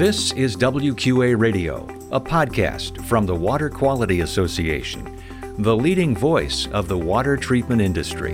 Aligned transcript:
This 0.00 0.32
is 0.32 0.56
WQA 0.56 1.38
Radio, 1.38 1.86
a 2.10 2.18
podcast 2.18 3.04
from 3.04 3.26
the 3.26 3.34
Water 3.34 3.68
Quality 3.68 4.20
Association, 4.20 5.14
the 5.58 5.76
leading 5.76 6.16
voice 6.16 6.66
of 6.68 6.88
the 6.88 6.96
water 6.96 7.36
treatment 7.36 7.82
industry. 7.82 8.32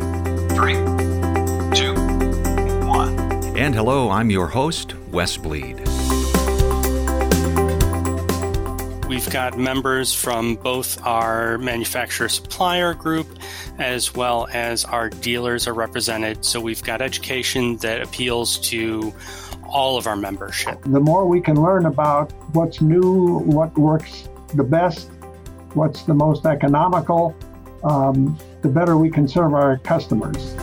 Three, 0.50 0.74
two, 1.74 1.92
one. 2.86 3.18
And 3.58 3.74
hello, 3.74 4.10
I'm 4.10 4.30
your 4.30 4.46
host, 4.46 4.94
Wes 5.10 5.36
Bleed. 5.36 5.78
We've 9.08 9.28
got 9.30 9.58
members 9.58 10.14
from 10.14 10.54
both 10.54 11.04
our 11.04 11.58
manufacturer 11.58 12.28
supplier 12.28 12.94
group 12.94 13.26
as 13.80 14.14
well 14.14 14.46
as 14.52 14.84
our 14.84 15.10
dealers 15.10 15.66
are 15.66 15.74
represented. 15.74 16.44
So 16.44 16.60
we've 16.60 16.84
got 16.84 17.02
education 17.02 17.78
that 17.78 18.02
appeals 18.02 18.58
to 18.68 19.12
all 19.76 19.98
of 19.98 20.06
our 20.06 20.16
membership. 20.16 20.80
The 20.84 21.00
more 21.00 21.26
we 21.26 21.38
can 21.38 21.62
learn 21.62 21.84
about 21.84 22.32
what's 22.54 22.80
new, 22.80 23.40
what 23.40 23.76
works 23.76 24.26
the 24.54 24.64
best, 24.64 25.10
what's 25.74 26.04
the 26.04 26.14
most 26.14 26.46
economical, 26.46 27.36
um, 27.84 28.38
the 28.62 28.70
better 28.70 28.96
we 28.96 29.10
can 29.10 29.28
serve 29.28 29.52
our 29.52 29.76
customers. 29.76 30.54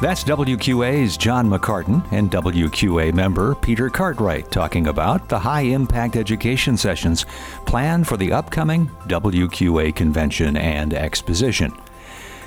That's 0.00 0.22
WQA's 0.22 1.16
John 1.16 1.50
McCartan 1.50 2.06
and 2.12 2.30
WQA 2.30 3.12
member 3.12 3.56
Peter 3.56 3.90
Cartwright 3.90 4.52
talking 4.52 4.86
about 4.86 5.28
the 5.28 5.38
high 5.40 5.62
impact 5.62 6.14
education 6.14 6.76
sessions 6.76 7.26
planned 7.66 8.06
for 8.06 8.16
the 8.16 8.30
upcoming 8.30 8.86
WQA 9.08 9.96
convention 9.96 10.56
and 10.56 10.94
exposition. 10.94 11.72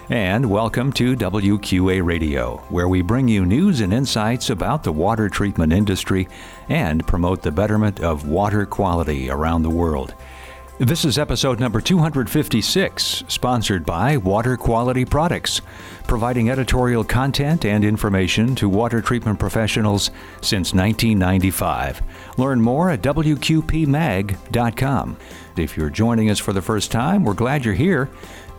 And 0.09 0.49
welcome 0.49 0.93
to 0.93 1.17
WQA 1.17 2.01
Radio, 2.01 2.63
where 2.69 2.87
we 2.87 3.01
bring 3.01 3.27
you 3.27 3.45
news 3.45 3.81
and 3.81 3.91
insights 3.91 4.49
about 4.49 4.83
the 4.83 4.93
water 4.93 5.27
treatment 5.27 5.73
industry 5.73 6.29
and 6.69 7.05
promote 7.05 7.41
the 7.41 7.51
betterment 7.51 7.99
of 7.99 8.25
water 8.25 8.65
quality 8.65 9.29
around 9.29 9.63
the 9.63 9.69
world. 9.69 10.15
This 10.79 11.03
is 11.03 11.17
episode 11.17 11.59
number 11.59 11.81
256, 11.81 13.23
sponsored 13.27 13.85
by 13.85 14.15
Water 14.15 14.55
Quality 14.55 15.03
Products, 15.03 15.59
providing 16.03 16.51
editorial 16.51 17.03
content 17.03 17.65
and 17.65 17.83
information 17.83 18.55
to 18.55 18.69
water 18.69 19.01
treatment 19.01 19.39
professionals 19.39 20.11
since 20.39 20.73
1995. 20.73 22.01
Learn 22.37 22.61
more 22.61 22.91
at 22.91 23.01
WQPMag.com. 23.01 24.37
If 25.57 25.75
you're 25.75 25.89
joining 25.89 26.29
us 26.29 26.39
for 26.39 26.53
the 26.53 26.61
first 26.61 26.91
time, 26.91 27.25
we're 27.25 27.33
glad 27.33 27.65
you're 27.65 27.73
here. 27.73 28.09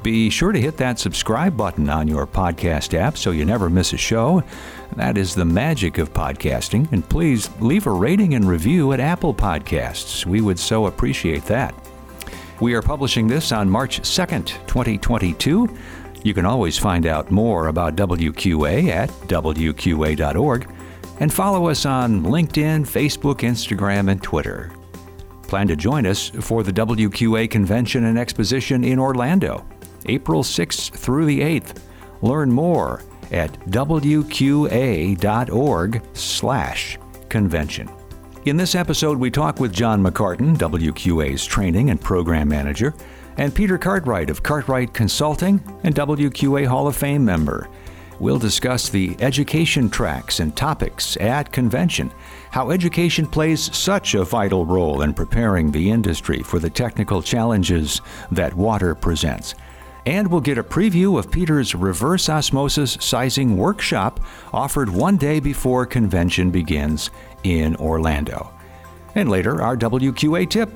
Be 0.02 0.30
sure 0.30 0.52
to 0.52 0.60
hit 0.60 0.76
that 0.76 0.98
subscribe 0.98 1.56
button 1.56 1.90
on 1.90 2.06
your 2.06 2.26
podcast 2.26 2.94
app 2.94 3.18
so 3.18 3.30
you 3.32 3.44
never 3.44 3.68
miss 3.68 3.92
a 3.92 3.96
show. 3.96 4.42
That 4.96 5.18
is 5.18 5.34
the 5.34 5.44
magic 5.44 5.98
of 5.98 6.14
podcasting. 6.14 6.90
And 6.92 7.06
please 7.08 7.50
leave 7.60 7.86
a 7.86 7.92
rating 7.92 8.34
and 8.34 8.48
review 8.48 8.92
at 8.92 9.00
Apple 9.00 9.34
Podcasts. 9.34 10.24
We 10.24 10.40
would 10.40 10.58
so 10.58 10.86
appreciate 10.86 11.44
that. 11.46 11.74
We 12.60 12.74
are 12.74 12.82
publishing 12.82 13.26
this 13.26 13.52
on 13.52 13.68
March 13.68 14.00
2nd, 14.00 14.46
2022. 14.66 15.76
You 16.24 16.34
can 16.34 16.46
always 16.46 16.78
find 16.78 17.06
out 17.06 17.30
more 17.30 17.68
about 17.68 17.96
WQA 17.96 18.88
at 18.88 19.10
WQA.org 19.28 20.68
and 21.20 21.32
follow 21.32 21.68
us 21.68 21.86
on 21.86 22.22
LinkedIn, 22.22 22.82
Facebook, 22.82 23.40
Instagram, 23.40 24.10
and 24.10 24.22
Twitter. 24.22 24.72
Plan 25.42 25.68
to 25.68 25.76
join 25.76 26.06
us 26.06 26.28
for 26.28 26.62
the 26.62 26.72
WQA 26.72 27.50
Convention 27.50 28.04
and 28.04 28.18
Exposition 28.18 28.84
in 28.84 28.98
Orlando. 28.98 29.66
April 30.06 30.42
6th 30.42 30.90
through 30.90 31.26
the 31.26 31.40
8th. 31.40 31.80
Learn 32.22 32.50
more 32.50 33.02
at 33.30 33.52
wqa.org 33.70 34.02
slash 36.14 36.98
convention. 37.28 37.90
In 38.44 38.56
this 38.56 38.74
episode, 38.74 39.18
we 39.18 39.30
talk 39.30 39.60
with 39.60 39.72
John 39.72 40.02
McCartan, 40.02 40.56
WQA's 40.56 41.44
training 41.44 41.90
and 41.90 42.00
program 42.00 42.48
manager, 42.48 42.94
and 43.36 43.54
Peter 43.54 43.76
Cartwright 43.76 44.30
of 44.30 44.42
Cartwright 44.42 44.94
Consulting 44.94 45.62
and 45.84 45.94
WQA 45.94 46.66
Hall 46.66 46.88
of 46.88 46.96
Fame 46.96 47.24
member. 47.24 47.68
We'll 48.20 48.38
discuss 48.38 48.88
the 48.88 49.16
education 49.20 49.88
tracks 49.90 50.40
and 50.40 50.56
topics 50.56 51.16
at 51.18 51.52
convention, 51.52 52.10
how 52.50 52.70
education 52.70 53.26
plays 53.26 53.76
such 53.76 54.14
a 54.14 54.24
vital 54.24 54.64
role 54.64 55.02
in 55.02 55.14
preparing 55.14 55.70
the 55.70 55.90
industry 55.90 56.42
for 56.42 56.58
the 56.58 56.70
technical 56.70 57.22
challenges 57.22 58.00
that 58.32 58.54
water 58.54 58.94
presents 58.94 59.54
and 60.08 60.30
we'll 60.30 60.40
get 60.40 60.56
a 60.56 60.64
preview 60.64 61.18
of 61.18 61.30
Peter's 61.30 61.74
reverse 61.74 62.30
osmosis 62.30 62.96
sizing 62.98 63.58
workshop 63.58 64.20
offered 64.54 64.88
one 64.88 65.18
day 65.18 65.38
before 65.38 65.84
convention 65.84 66.50
begins 66.50 67.10
in 67.44 67.76
Orlando. 67.76 68.50
And 69.14 69.28
later, 69.28 69.60
our 69.60 69.76
WQA 69.76 70.48
tip. 70.48 70.70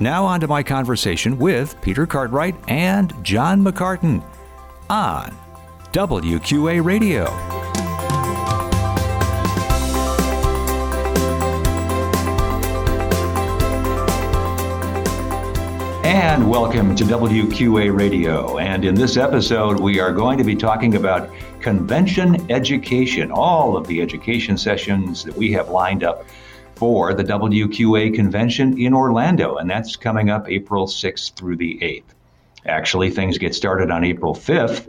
Now, 0.00 0.24
on 0.24 0.40
to 0.40 0.48
my 0.48 0.64
conversation 0.64 1.38
with 1.38 1.80
Peter 1.82 2.04
Cartwright 2.04 2.56
and 2.66 3.14
John 3.22 3.62
McCartan 3.62 4.24
on 4.90 5.38
WQA 5.92 6.84
Radio. 6.84 7.53
And 16.04 16.50
welcome 16.50 16.94
to 16.96 17.04
WQA 17.04 17.98
Radio. 17.98 18.58
And 18.58 18.84
in 18.84 18.94
this 18.94 19.16
episode, 19.16 19.80
we 19.80 20.00
are 20.00 20.12
going 20.12 20.36
to 20.36 20.44
be 20.44 20.54
talking 20.54 20.96
about 20.96 21.30
convention 21.60 22.50
education, 22.52 23.32
all 23.32 23.74
of 23.74 23.86
the 23.86 24.02
education 24.02 24.58
sessions 24.58 25.24
that 25.24 25.34
we 25.34 25.50
have 25.52 25.70
lined 25.70 26.04
up 26.04 26.26
for 26.74 27.14
the 27.14 27.24
WQA 27.24 28.14
convention 28.14 28.78
in 28.78 28.92
Orlando. 28.92 29.56
And 29.56 29.70
that's 29.70 29.96
coming 29.96 30.28
up 30.28 30.46
April 30.46 30.86
6th 30.86 31.36
through 31.36 31.56
the 31.56 31.78
8th. 31.80 32.12
Actually, 32.66 33.08
things 33.08 33.38
get 33.38 33.54
started 33.54 33.90
on 33.90 34.04
April 34.04 34.34
5th 34.34 34.86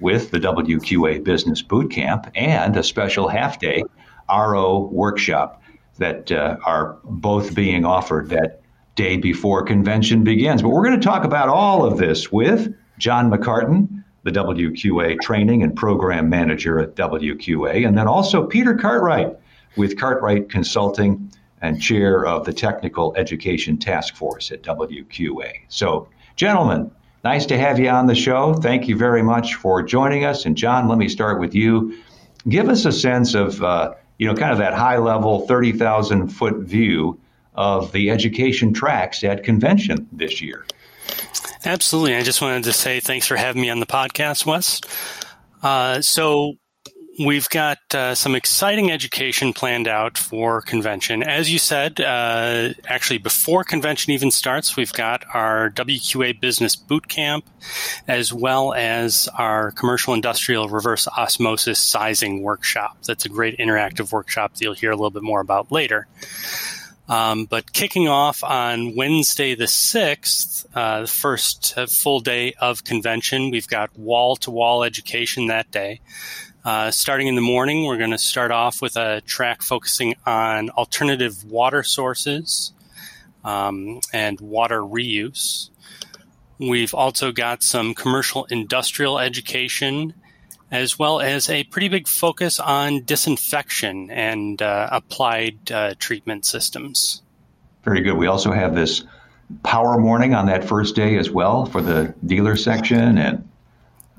with 0.00 0.30
the 0.30 0.38
WQA 0.38 1.24
Business 1.24 1.62
Boot 1.62 1.90
Camp 1.90 2.30
and 2.34 2.76
a 2.76 2.82
special 2.82 3.26
half 3.26 3.58
day 3.58 3.82
RO 4.28 4.80
workshop 4.92 5.62
that 5.96 6.30
uh, 6.30 6.58
are 6.66 6.98
both 7.04 7.54
being 7.54 7.86
offered 7.86 8.28
that 8.28 8.60
day 8.98 9.16
before 9.16 9.62
convention 9.62 10.24
begins. 10.24 10.60
But 10.60 10.70
we're 10.70 10.82
going 10.82 11.00
to 11.00 11.06
talk 11.06 11.24
about 11.24 11.48
all 11.48 11.84
of 11.84 11.98
this 11.98 12.32
with 12.32 12.74
John 12.98 13.30
McCartan, 13.30 14.02
the 14.24 14.32
WQA 14.32 15.20
training 15.20 15.62
and 15.62 15.74
program 15.74 16.28
manager 16.28 16.80
at 16.80 16.96
WQA, 16.96 17.86
and 17.86 17.96
then 17.96 18.08
also 18.08 18.44
Peter 18.44 18.74
Cartwright 18.74 19.38
with 19.76 19.96
Cartwright 19.96 20.50
Consulting 20.50 21.30
and 21.62 21.80
chair 21.80 22.26
of 22.26 22.44
the 22.44 22.52
Technical 22.52 23.14
Education 23.16 23.78
Task 23.78 24.16
Force 24.16 24.50
at 24.50 24.62
WQA. 24.62 25.52
So, 25.68 26.08
gentlemen, 26.34 26.90
nice 27.22 27.46
to 27.46 27.56
have 27.56 27.78
you 27.78 27.88
on 27.90 28.08
the 28.08 28.16
show. 28.16 28.54
Thank 28.54 28.88
you 28.88 28.96
very 28.96 29.22
much 29.22 29.54
for 29.54 29.80
joining 29.80 30.24
us. 30.24 30.44
And 30.44 30.56
John, 30.56 30.88
let 30.88 30.98
me 30.98 31.08
start 31.08 31.38
with 31.38 31.54
you. 31.54 31.96
Give 32.48 32.68
us 32.68 32.84
a 32.84 32.92
sense 32.92 33.34
of, 33.34 33.62
uh, 33.62 33.94
you 34.18 34.26
know, 34.26 34.34
kind 34.34 34.50
of 34.50 34.58
that 34.58 34.74
high 34.74 34.98
level, 34.98 35.46
30,000 35.46 36.28
foot 36.28 36.56
view 36.58 37.20
of 37.58 37.90
the 37.90 38.08
education 38.08 38.72
tracks 38.72 39.24
at 39.24 39.42
convention 39.42 40.08
this 40.12 40.40
year. 40.40 40.64
Absolutely. 41.64 42.14
I 42.14 42.22
just 42.22 42.40
wanted 42.40 42.64
to 42.64 42.72
say 42.72 43.00
thanks 43.00 43.26
for 43.26 43.36
having 43.36 43.60
me 43.60 43.68
on 43.68 43.80
the 43.80 43.86
podcast, 43.86 44.46
Wes. 44.46 44.80
Uh, 45.60 46.00
so, 46.00 46.54
we've 47.18 47.48
got 47.48 47.78
uh, 47.92 48.14
some 48.14 48.34
exciting 48.36 48.92
education 48.92 49.52
planned 49.52 49.88
out 49.88 50.16
for 50.16 50.60
convention. 50.60 51.22
As 51.22 51.52
you 51.52 51.58
said, 51.58 52.00
uh, 52.00 52.70
actually, 52.86 53.18
before 53.18 53.64
convention 53.64 54.12
even 54.12 54.30
starts, 54.30 54.76
we've 54.76 54.92
got 54.92 55.24
our 55.34 55.70
WQA 55.70 56.40
Business 56.40 56.76
Boot 56.76 57.08
Camp, 57.08 57.44
as 58.06 58.32
well 58.32 58.72
as 58.72 59.28
our 59.36 59.72
commercial 59.72 60.14
industrial 60.14 60.68
reverse 60.68 61.08
osmosis 61.08 61.82
sizing 61.82 62.42
workshop. 62.42 62.98
That's 63.06 63.24
a 63.24 63.28
great 63.28 63.58
interactive 63.58 64.12
workshop 64.12 64.54
that 64.54 64.62
you'll 64.62 64.74
hear 64.74 64.92
a 64.92 64.96
little 64.96 65.10
bit 65.10 65.24
more 65.24 65.40
about 65.40 65.72
later. 65.72 66.06
Um, 67.08 67.46
but 67.46 67.72
kicking 67.72 68.06
off 68.06 68.44
on 68.44 68.94
Wednesday 68.94 69.54
the 69.54 69.64
6th, 69.64 70.66
uh, 70.74 71.02
the 71.02 71.06
first 71.06 71.72
uh, 71.76 71.86
full 71.86 72.20
day 72.20 72.52
of 72.60 72.84
convention, 72.84 73.50
we've 73.50 73.68
got 73.68 73.98
wall 73.98 74.36
to 74.36 74.50
wall 74.50 74.84
education 74.84 75.46
that 75.46 75.70
day. 75.70 76.00
Uh, 76.64 76.90
starting 76.90 77.28
in 77.28 77.34
the 77.34 77.40
morning, 77.40 77.86
we're 77.86 77.96
going 77.96 78.10
to 78.10 78.18
start 78.18 78.50
off 78.50 78.82
with 78.82 78.96
a 78.96 79.22
track 79.22 79.62
focusing 79.62 80.14
on 80.26 80.68
alternative 80.70 81.44
water 81.44 81.82
sources 81.82 82.72
um, 83.42 84.00
and 84.12 84.38
water 84.40 84.82
reuse. 84.82 85.70
We've 86.58 86.92
also 86.92 87.32
got 87.32 87.62
some 87.62 87.94
commercial 87.94 88.44
industrial 88.46 89.18
education 89.18 90.12
as 90.70 90.98
well 90.98 91.20
as 91.20 91.48
a 91.48 91.64
pretty 91.64 91.88
big 91.88 92.06
focus 92.06 92.60
on 92.60 93.02
disinfection 93.04 94.10
and 94.10 94.60
uh, 94.60 94.88
applied 94.92 95.72
uh, 95.72 95.94
treatment 95.98 96.44
systems. 96.44 97.22
Very 97.84 98.02
good. 98.02 98.14
We 98.14 98.26
also 98.26 98.52
have 98.52 98.74
this 98.74 99.04
power 99.62 99.98
morning 99.98 100.34
on 100.34 100.46
that 100.46 100.64
first 100.64 100.94
day 100.94 101.16
as 101.16 101.30
well 101.30 101.64
for 101.66 101.80
the 101.80 102.14
dealer 102.26 102.56
section 102.56 103.16
and 103.18 103.48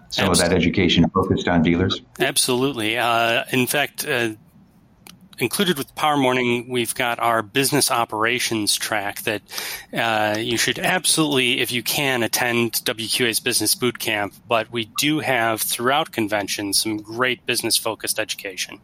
some 0.10 0.30
Absolutely. 0.30 0.32
of 0.32 0.50
that 0.50 0.56
education 0.56 1.10
focused 1.10 1.48
on 1.48 1.62
dealers. 1.62 2.02
Absolutely. 2.20 2.98
Uh, 2.98 3.44
in 3.52 3.68
fact, 3.68 4.08
uh, 4.08 4.32
included 5.40 5.78
with 5.78 5.94
Power 5.96 6.18
Morning, 6.18 6.70
we've 6.70 6.94
got 6.94 7.20
our 7.20 7.42
business 7.42 7.92
operations 7.92 8.76
track 8.76 9.22
that 9.22 9.42
uh, 9.94 10.38
you 10.38 10.58
should 10.58 10.80
absolutely, 10.80 11.62
if 11.62 11.72
you 11.72 11.84
can, 11.84 12.24
attend 12.24 12.74
WQA's 12.74 13.40
Business 13.40 13.76
Bootcamp. 13.76 14.34
But 14.48 14.72
we 14.72 14.86
do 14.98 15.20
have 15.20 15.62
throughout 15.62 16.12
convention 16.12 16.74
some 16.74 16.98
great 16.98 17.46
business 17.46 17.78
focused 17.78 18.20
education. 18.20 18.80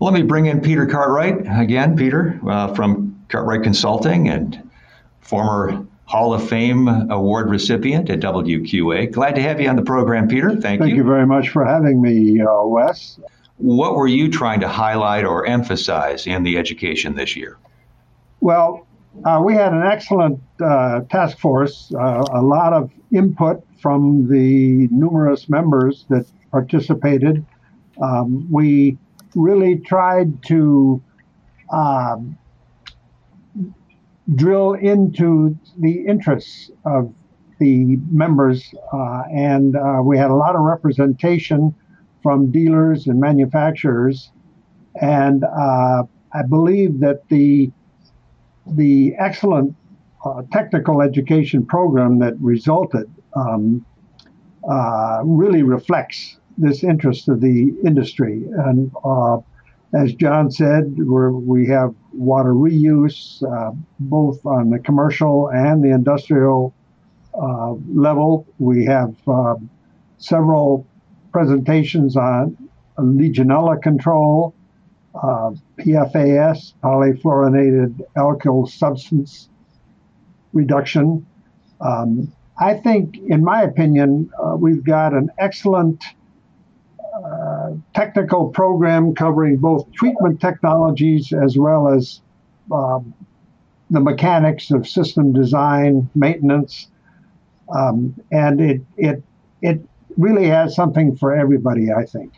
Let 0.00 0.14
me 0.14 0.22
bring 0.22 0.46
in 0.46 0.60
Peter 0.60 0.86
Cartwright 0.86 1.46
again. 1.60 1.96
Peter 1.96 2.40
uh, 2.48 2.72
from 2.74 3.24
Cartwright 3.28 3.64
Consulting 3.64 4.28
and 4.28 4.70
former 5.20 5.84
Hall 6.04 6.32
of 6.32 6.48
Fame 6.48 6.88
award 6.88 7.50
recipient 7.50 8.08
at 8.08 8.20
WQA. 8.20 9.12
Glad 9.12 9.34
to 9.34 9.42
have 9.42 9.60
you 9.60 9.68
on 9.68 9.76
the 9.76 9.82
program, 9.82 10.28
Peter. 10.28 10.50
Thank, 10.50 10.62
Thank 10.62 10.80
you. 10.80 10.86
Thank 10.86 10.96
you 10.96 11.04
very 11.04 11.26
much 11.26 11.50
for 11.50 11.64
having 11.64 12.00
me, 12.00 12.40
uh, 12.40 12.62
Wes. 12.64 13.18
What 13.58 13.96
were 13.96 14.06
you 14.06 14.30
trying 14.30 14.60
to 14.60 14.68
highlight 14.68 15.24
or 15.24 15.44
emphasize 15.44 16.26
in 16.26 16.44
the 16.44 16.56
education 16.58 17.16
this 17.16 17.36
year? 17.36 17.58
Well, 18.40 18.86
uh, 19.24 19.42
we 19.44 19.54
had 19.54 19.72
an 19.72 19.82
excellent 19.82 20.40
uh, 20.60 21.00
task 21.10 21.38
force, 21.38 21.92
uh, 21.92 22.24
a 22.32 22.40
lot 22.40 22.72
of 22.72 22.90
input 23.12 23.64
from 23.80 24.28
the 24.28 24.88
numerous 24.90 25.48
members 25.48 26.06
that 26.08 26.26
participated. 26.52 27.44
Um, 28.00 28.50
we 28.50 28.96
really 29.34 29.78
tried 29.78 30.42
to 30.44 31.02
um, 31.72 32.38
drill 34.36 34.74
into 34.74 35.58
the 35.78 36.06
interests 36.06 36.70
of 36.84 37.12
the 37.58 37.98
members, 38.10 38.72
uh, 38.92 39.22
and 39.32 39.74
uh, 39.74 40.00
we 40.02 40.16
had 40.16 40.30
a 40.30 40.34
lot 40.34 40.54
of 40.54 40.60
representation 40.60 41.74
from 42.22 42.50
dealers 42.50 43.06
and 43.06 43.20
manufacturers. 43.20 44.30
And 45.00 45.44
uh, 45.44 46.04
I 46.32 46.42
believe 46.48 47.00
that 47.00 47.28
the 47.28 47.70
the 48.66 49.14
excellent 49.18 49.74
uh, 50.24 50.42
technical 50.52 51.00
education 51.00 51.64
program 51.64 52.18
that 52.18 52.34
resulted 52.40 53.10
um, 53.34 53.84
uh, 54.68 55.22
really 55.24 55.62
reflects 55.62 56.38
this 56.58 56.82
interest 56.84 57.28
of 57.28 57.40
the 57.40 57.72
industry. 57.84 58.44
And 58.66 58.90
uh, 59.04 59.38
as 59.94 60.12
John 60.14 60.50
said, 60.50 60.98
we 60.98 61.66
have 61.68 61.94
water 62.12 62.52
reuse 62.52 63.42
uh, 63.42 63.72
both 64.00 64.44
on 64.44 64.70
the 64.70 64.78
commercial 64.80 65.48
and 65.48 65.82
the 65.82 65.90
industrial 65.90 66.74
uh, 67.40 67.74
level. 67.94 68.46
We 68.58 68.84
have 68.84 69.14
several 70.18 70.84
presentations 71.38 72.16
on 72.16 72.56
Legionella 72.98 73.80
control, 73.80 74.52
uh, 75.14 75.52
PFAS, 75.78 76.72
polyfluorinated 76.82 78.00
alkyl 78.16 78.68
substance 78.68 79.48
reduction. 80.52 81.24
Um, 81.80 82.32
I 82.58 82.74
think, 82.74 83.18
in 83.18 83.44
my 83.44 83.62
opinion, 83.62 84.32
uh, 84.42 84.56
we've 84.56 84.82
got 84.82 85.14
an 85.14 85.30
excellent 85.38 86.02
uh, 87.24 87.70
technical 87.94 88.48
program 88.48 89.14
covering 89.14 89.58
both 89.58 89.92
treatment 89.92 90.40
technologies 90.40 91.32
as 91.32 91.56
well 91.56 91.86
as 91.86 92.20
um, 92.72 93.14
the 93.90 94.00
mechanics 94.00 94.72
of 94.72 94.88
system 94.88 95.32
design, 95.32 96.10
maintenance, 96.16 96.88
um, 97.72 98.12
and 98.32 98.60
it 98.60 98.80
it 98.96 99.22
it 99.62 99.84
really 100.18 100.46
has 100.46 100.74
something 100.74 101.16
for 101.16 101.34
everybody, 101.34 101.92
I 101.92 102.04
think. 102.04 102.34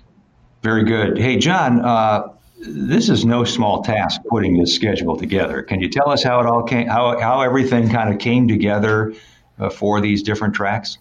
Very 0.63 0.85
good. 0.85 1.19
Hey, 1.19 1.39
John, 1.39 1.81
uh, 1.81 2.29
this 2.61 3.09
is 3.09 3.25
no 3.25 3.43
small 3.45 3.83
task 3.83 4.21
putting 4.29 4.59
this 4.59 4.75
schedule 4.75 5.17
together. 5.17 5.63
Can 5.63 5.81
you 5.81 5.89
tell 5.89 6.11
us 6.11 6.23
how 6.23 6.39
it 6.41 6.47
all 6.47 6.63
came, 6.63 6.87
how, 6.87 7.19
how 7.19 7.41
everything 7.41 7.89
kind 7.89 8.13
of 8.13 8.21
came 8.21 8.47
together 8.47 9.15
uh, 9.59 9.71
for 9.71 10.01
these 10.01 10.23
different 10.23 10.55
tracks? 10.55 10.99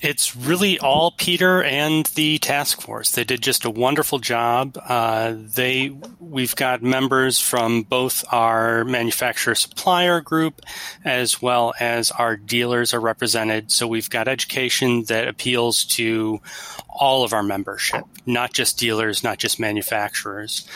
It's 0.00 0.34
really 0.34 0.78
all 0.78 1.10
Peter 1.10 1.62
and 1.62 2.06
the 2.06 2.38
task 2.38 2.80
force. 2.80 3.12
They 3.12 3.24
did 3.24 3.42
just 3.42 3.64
a 3.64 3.70
wonderful 3.70 4.18
job. 4.18 4.78
Uh, 4.82 5.34
they 5.36 5.90
we've 6.18 6.56
got 6.56 6.82
members 6.82 7.38
from 7.38 7.82
both 7.82 8.24
our 8.32 8.84
manufacturer 8.84 9.54
supplier 9.54 10.20
group 10.20 10.62
as 11.04 11.42
well 11.42 11.74
as 11.78 12.10
our 12.12 12.36
dealers 12.36 12.94
are 12.94 13.00
represented. 13.00 13.70
So 13.70 13.86
we've 13.86 14.08
got 14.08 14.26
education 14.26 15.04
that 15.04 15.28
appeals 15.28 15.84
to 15.96 16.40
all 16.88 17.24
of 17.24 17.32
our 17.32 17.42
membership, 17.42 18.04
not 18.24 18.52
just 18.52 18.78
dealers, 18.78 19.22
not 19.22 19.38
just 19.38 19.60
manufacturers. 19.60 20.66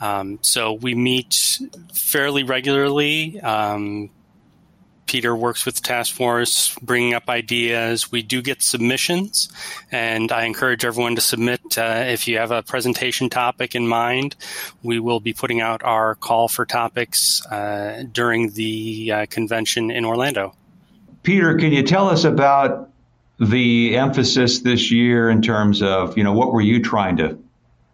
Um, 0.00 0.38
so 0.42 0.74
we 0.74 0.94
meet 0.94 1.60
fairly 1.94 2.42
regularly. 2.42 3.40
Um, 3.40 4.10
Peter 5.06 5.34
works 5.34 5.64
with 5.64 5.82
task 5.82 6.14
force, 6.14 6.76
bringing 6.82 7.14
up 7.14 7.28
ideas. 7.28 8.10
We 8.10 8.22
do 8.22 8.42
get 8.42 8.62
submissions, 8.62 9.48
and 9.90 10.32
I 10.32 10.44
encourage 10.44 10.84
everyone 10.84 11.14
to 11.14 11.20
submit 11.20 11.78
uh, 11.78 12.04
if 12.06 12.26
you 12.28 12.38
have 12.38 12.50
a 12.50 12.62
presentation 12.62 13.30
topic 13.30 13.74
in 13.74 13.86
mind. 13.86 14.36
We 14.82 14.98
will 15.00 15.20
be 15.20 15.32
putting 15.32 15.60
out 15.60 15.82
our 15.82 16.16
call 16.16 16.48
for 16.48 16.66
topics 16.66 17.44
uh, 17.46 18.04
during 18.10 18.50
the 18.50 19.12
uh, 19.12 19.26
convention 19.30 19.90
in 19.90 20.04
Orlando. 20.04 20.54
Peter, 21.22 21.56
can 21.56 21.72
you 21.72 21.82
tell 21.82 22.08
us 22.08 22.24
about 22.24 22.90
the 23.38 23.96
emphasis 23.96 24.60
this 24.60 24.90
year 24.90 25.28
in 25.28 25.42
terms 25.42 25.82
of, 25.82 26.16
you 26.16 26.24
know, 26.24 26.32
what 26.32 26.52
were 26.52 26.60
you 26.60 26.82
trying 26.82 27.16
to 27.16 27.38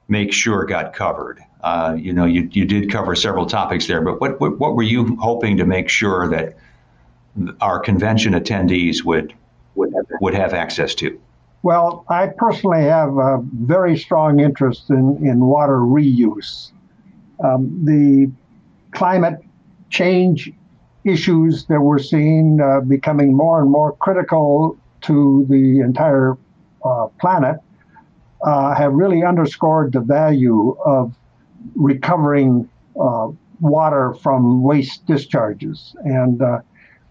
make 0.08 0.32
sure 0.32 0.64
got 0.64 0.92
covered? 0.92 1.40
Uh, 1.62 1.96
you 1.98 2.12
know, 2.12 2.24
you, 2.24 2.48
you 2.52 2.64
did 2.64 2.90
cover 2.90 3.14
several 3.14 3.46
topics 3.46 3.86
there, 3.86 4.00
but 4.00 4.20
what, 4.20 4.40
what, 4.40 4.58
what 4.58 4.74
were 4.74 4.82
you 4.82 5.16
hoping 5.16 5.56
to 5.56 5.64
make 5.64 5.88
sure 5.88 6.28
that 6.28 6.56
our 7.60 7.78
convention 7.78 8.34
attendees 8.34 9.04
would 9.04 9.34
would 9.74 9.92
have, 9.94 10.06
would 10.20 10.34
have 10.34 10.52
access 10.52 10.94
to? 10.96 11.18
Well, 11.62 12.04
I 12.08 12.26
personally 12.26 12.82
have 12.82 13.16
a 13.16 13.40
very 13.52 13.96
strong 13.96 14.40
interest 14.40 14.90
in, 14.90 15.24
in 15.24 15.40
water 15.40 15.78
reuse. 15.78 16.72
Um, 17.42 17.84
the 17.84 18.30
climate 18.92 19.40
change 19.90 20.52
issues 21.04 21.66
that 21.66 21.80
we're 21.80 21.98
seeing 21.98 22.60
uh, 22.60 22.80
becoming 22.80 23.34
more 23.34 23.60
and 23.60 23.70
more 23.70 23.92
critical 23.96 24.76
to 25.02 25.46
the 25.48 25.80
entire 25.80 26.36
uh, 26.84 27.06
planet 27.20 27.56
uh, 28.44 28.74
have 28.74 28.92
really 28.92 29.24
underscored 29.24 29.92
the 29.92 30.00
value 30.00 30.76
of 30.84 31.14
recovering 31.74 32.68
uh, 33.00 33.28
water 33.60 34.14
from 34.14 34.62
waste 34.62 35.06
discharges. 35.06 35.94
And 36.04 36.42
uh, 36.42 36.60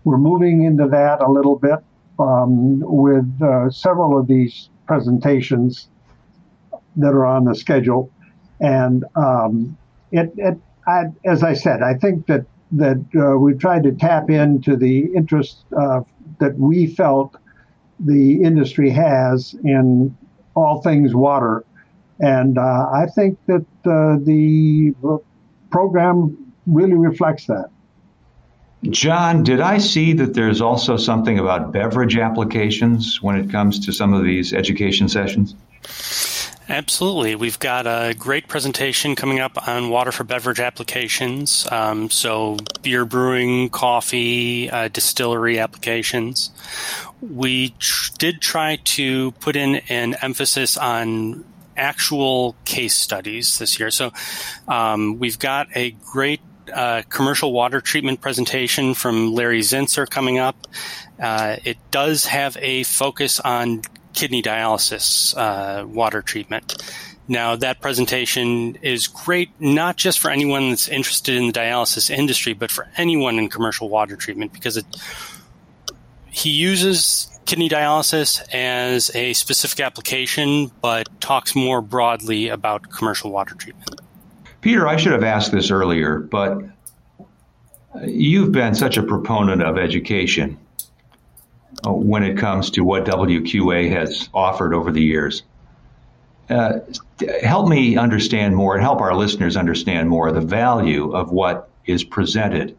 we're 0.04 0.18
moving 0.18 0.64
into 0.64 0.88
that 0.88 1.22
a 1.22 1.30
little 1.30 1.58
bit 1.58 1.80
um, 2.20 2.80
with 2.80 3.42
uh, 3.42 3.70
several 3.70 4.18
of 4.18 4.28
these 4.28 4.70
presentations 4.88 5.88
that 6.96 7.10
are 7.10 7.26
on 7.26 7.46
the 7.46 7.56
schedule. 7.56 8.12
And 8.60 9.06
um, 9.16 9.78
it, 10.12 10.32
it 10.38 10.58
I, 10.88 11.06
as 11.26 11.44
I 11.44 11.54
said, 11.54 11.82
I 11.82 11.94
think 11.96 12.28
that 12.28 12.46
that 12.74 13.04
uh, 13.16 13.38
we 13.38 13.54
tried 13.54 13.84
to 13.84 13.92
tap 13.92 14.30
into 14.30 14.78
the 14.78 15.12
interest 15.14 15.66
uh, 15.78 16.02
that 16.40 16.58
we 16.58 16.88
felt 16.88 17.36
the 18.00 18.42
industry 18.42 18.90
has 18.90 19.54
in 19.64 20.16
all 20.56 20.82
things 20.82 21.14
water, 21.14 21.66
and 22.20 22.58
uh, 22.58 22.90
I 22.94 23.08
think 23.14 23.38
that 23.48 23.66
uh, 23.86 24.18
the 24.24 24.94
program 25.70 26.54
really 26.66 26.96
reflects 26.96 27.46
that. 27.48 27.70
John, 28.90 29.44
did 29.44 29.60
I 29.60 29.78
see 29.78 30.14
that 30.14 30.34
there's 30.34 30.60
also 30.60 30.98
something 30.98 31.38
about 31.38 31.72
beverage 31.72 32.18
applications 32.18 33.22
when 33.22 33.36
it 33.36 33.52
comes 33.52 33.86
to 33.86 33.94
some 33.94 34.14
of 34.14 34.24
these 34.24 34.54
education 34.54 35.08
sessions? 35.08 35.54
Absolutely. 36.68 37.36
We've 37.36 37.60
got 37.60 37.86
a 37.86 38.16
great 38.18 38.48
presentation 38.48 39.16
coming 39.16 39.40
up 39.40 39.68
on 39.68 39.90
water 39.90 40.12
for 40.12 40.24
beverage 40.24 40.60
applications. 40.60 41.68
Um, 41.70 42.10
so, 42.10 42.58
beer 42.82 43.04
brewing, 43.04 43.70
coffee, 43.70 44.70
uh, 44.70 44.88
distillery 44.88 45.60
applications. 45.60 46.50
We 47.20 47.76
tr- 47.78 48.14
did 48.18 48.42
try 48.42 48.78
to 48.86 49.32
put 49.34 49.56
in 49.58 49.82
an 49.90 50.16
emphasis 50.22 50.78
on 50.78 51.44
actual 51.76 52.56
case 52.64 52.96
studies 52.96 53.60
this 53.60 53.78
year. 53.78 53.92
So, 53.92 54.14
um, 54.68 55.20
we've 55.20 55.40
got 55.40 55.68
a 55.76 55.92
great 55.92 56.40
uh, 56.74 57.04
commercial 57.10 57.54
water 57.54 57.82
treatment 57.82 58.22
presentation 58.22 58.94
from 58.94 59.34
Larry 59.34 59.62
Zinser 59.62 60.10
coming 60.10 60.40
up. 60.40 60.68
Uh, 61.20 61.58
it 61.64 61.78
does 61.92 62.26
have 62.26 62.58
a 62.62 62.84
focus 62.84 63.40
on 63.40 63.82
kidney 64.14 64.42
dialysis 64.42 65.36
uh, 65.38 65.86
water 65.86 66.22
treatment. 66.22 66.84
Now, 67.28 67.56
that 67.56 67.80
presentation 67.80 68.76
is 68.82 69.08
great 69.08 69.50
not 69.60 69.96
just 69.96 70.20
for 70.20 70.30
anyone 70.30 70.70
that's 70.70 70.88
interested 70.88 71.36
in 71.36 71.48
the 71.48 71.54
dialysis 71.54 72.10
industry, 72.10 72.54
but 72.54 72.72
for 72.72 72.90
anyone 72.98 73.40
in 73.40 73.48
commercial 73.48 73.88
water 73.88 74.16
treatment 74.16 74.52
because 74.52 74.76
it, 74.76 74.86
he 76.30 76.50
uses 76.50 77.30
kidney 77.46 77.70
dialysis 77.70 78.42
as 78.54 79.16
a 79.16 79.34
specific 79.34 79.80
application, 79.80 80.72
but 80.82 81.08
talks 81.22 81.56
more 81.56 81.82
broadly 81.82 82.50
about 82.50 82.90
commercial 82.90 83.32
water 83.32 83.56
treatment. 83.56 84.02
Peter, 84.62 84.88
I 84.88 84.96
should 84.96 85.12
have 85.12 85.24
asked 85.24 85.52
this 85.52 85.72
earlier, 85.72 86.20
but 86.20 86.62
you've 88.04 88.52
been 88.52 88.76
such 88.76 88.98
a 88.98 89.04
proponent 89.04 89.62
of 89.64 89.78
education 89.78 90.58
uh, 91.86 91.92
when 91.92 92.24
it 92.24 92.38
comes 92.38 92.70
to 92.72 92.84
what 92.84 93.06
WQA 93.06 93.90
has 93.92 94.30
offered 94.34 94.74
over 94.74 94.92
the 94.92 95.02
years. 95.02 95.44
Uh, 96.50 96.80
help 97.42 97.70
me 97.70 97.98
understand 97.98 98.56
more 98.56 98.76
and 98.76 98.84
help 98.84 99.02
our 99.02 99.16
listeners 99.16 99.56
understand 99.56 100.10
more 100.10 100.32
the 100.32 100.42
value 100.42 101.12
of 101.14 101.32
what 101.32 101.70
is 101.86 102.04
presented 102.04 102.78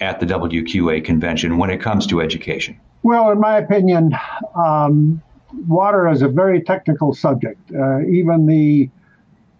at 0.00 0.20
the 0.20 0.26
WQA 0.26 1.04
convention 1.04 1.56
when 1.56 1.70
it 1.70 1.80
comes 1.80 2.06
to 2.06 2.20
education. 2.20 2.78
Well, 3.02 3.30
in 3.30 3.40
my 3.40 3.56
opinion, 3.58 4.12
um, 4.54 5.22
water 5.66 6.08
is 6.08 6.22
a 6.22 6.28
very 6.28 6.60
technical 6.62 7.14
subject. 7.14 7.60
Uh, 7.72 8.00
even 8.00 8.46
the 8.46 8.90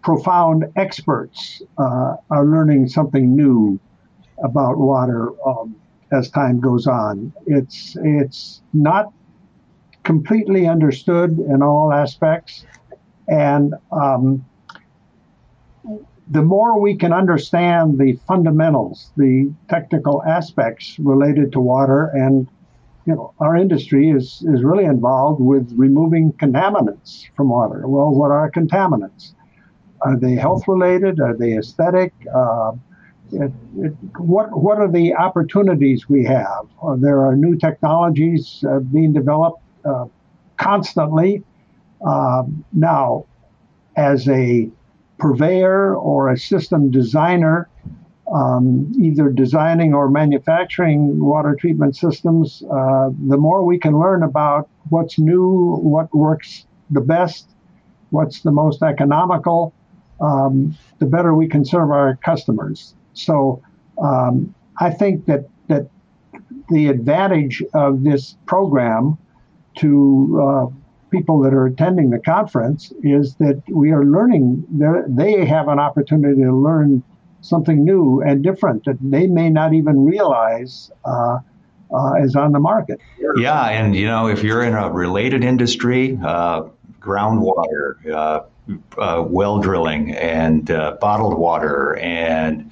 profound 0.07 0.63
experts 0.77 1.61
uh, 1.77 2.15
are 2.31 2.45
learning 2.45 2.87
something 2.87 3.35
new 3.35 3.77
about 4.41 4.77
water 4.77 5.31
um, 5.45 5.75
as 6.13 6.29
time 6.29 6.61
goes 6.61 6.87
on. 6.87 7.33
It's 7.45 7.97
it's 8.01 8.61
not 8.71 9.11
completely 10.03 10.65
understood 10.65 11.31
in 11.39 11.61
all 11.61 11.91
aspects, 11.91 12.65
and 13.27 13.73
um, 13.91 14.45
the 16.29 16.41
more 16.41 16.79
we 16.79 16.95
can 16.95 17.11
understand 17.11 17.99
the 17.99 18.17
fundamentals, 18.29 19.11
the 19.17 19.53
technical 19.69 20.23
aspects 20.23 20.97
related 20.99 21.51
to 21.51 21.59
water, 21.59 22.05
and 22.13 22.47
you 23.05 23.13
know, 23.13 23.33
our 23.41 23.57
industry 23.57 24.09
is 24.09 24.41
is 24.53 24.63
really 24.63 24.85
involved 24.85 25.41
with 25.41 25.69
removing 25.75 26.31
contaminants 26.31 27.25
from 27.35 27.49
water. 27.49 27.85
Well, 27.89 28.11
what 28.11 28.31
are 28.31 28.49
contaminants? 28.49 29.33
Are 30.01 30.17
they 30.17 30.35
health 30.35 30.67
related? 30.67 31.19
Are 31.19 31.35
they 31.35 31.57
aesthetic? 31.57 32.13
Uh, 32.33 32.73
it, 33.31 33.51
it, 33.77 33.93
what 34.17 34.55
what 34.57 34.77
are 34.77 34.89
the 34.89 35.13
opportunities 35.15 36.07
we 36.07 36.23
have? 36.25 36.67
Uh, 36.81 36.95
there 36.95 37.21
are 37.25 37.35
new 37.35 37.57
technologies 37.57 38.63
uh, 38.69 38.79
being 38.79 39.11
developed 39.13 39.61
uh, 39.85 40.05
constantly. 40.57 41.43
Um, 42.05 42.63
now, 42.73 43.25
as 43.95 44.27
a 44.29 44.69
purveyor 45.17 45.95
or 45.95 46.29
a 46.29 46.37
system 46.37 46.91
designer, 46.91 47.69
um, 48.33 48.91
either 48.99 49.29
designing 49.29 49.93
or 49.93 50.09
manufacturing 50.09 51.19
water 51.19 51.55
treatment 51.59 51.95
systems, 51.95 52.63
uh, 52.71 53.09
the 53.27 53.37
more 53.37 53.65
we 53.65 53.79
can 53.79 53.99
learn 53.99 54.23
about 54.23 54.69
what's 54.89 55.17
new, 55.17 55.77
what 55.81 56.13
works 56.13 56.65
the 56.91 57.01
best, 57.01 57.49
what's 58.11 58.41
the 58.41 58.51
most 58.51 58.83
economical, 58.83 59.73
um, 60.19 60.75
the 60.99 61.05
better 61.05 61.33
we 61.33 61.47
can 61.47 61.63
serve 61.65 61.91
our 61.91 62.17
customers. 62.17 62.93
So 63.13 63.61
um, 64.01 64.53
I 64.79 64.89
think 64.89 65.25
that 65.25 65.47
that 65.67 65.89
the 66.69 66.87
advantage 66.87 67.63
of 67.73 68.03
this 68.03 68.37
program 68.45 69.17
to 69.77 70.41
uh, 70.41 70.65
people 71.09 71.39
that 71.41 71.53
are 71.53 71.65
attending 71.65 72.09
the 72.09 72.19
conference 72.19 72.91
is 73.03 73.35
that 73.35 73.61
we 73.69 73.91
are 73.91 74.03
learning. 74.03 74.65
They 75.07 75.45
have 75.45 75.67
an 75.67 75.79
opportunity 75.79 76.41
to 76.41 76.55
learn 76.55 77.03
something 77.41 77.83
new 77.83 78.21
and 78.21 78.43
different 78.43 78.85
that 78.85 78.97
they 79.01 79.27
may 79.27 79.49
not 79.49 79.73
even 79.73 80.05
realize 80.05 80.91
uh, 81.05 81.39
uh, 81.93 82.13
is 82.21 82.35
on 82.35 82.51
the 82.51 82.59
market. 82.59 82.99
Yeah, 83.37 83.69
and 83.69 83.95
you 83.95 84.07
know, 84.07 84.27
if 84.27 84.43
you're 84.43 84.63
in 84.63 84.73
a 84.73 84.91
related 84.91 85.43
industry, 85.43 86.19
uh, 86.21 86.63
groundwater, 86.99 88.45
uh, 88.69 89.01
uh, 89.01 89.21
well 89.21 89.59
drilling, 89.59 90.13
and 90.15 90.71
uh, 90.71 90.97
bottled 90.99 91.37
water, 91.37 91.95
and 91.97 92.71